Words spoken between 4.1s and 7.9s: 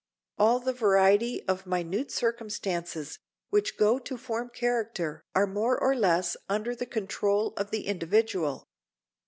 form character are more or less under the control of the